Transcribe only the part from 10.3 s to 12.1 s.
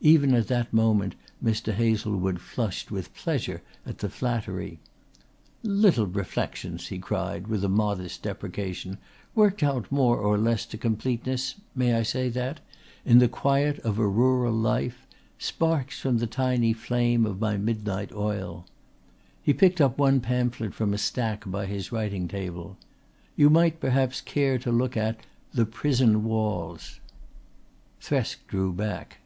less to completeness may I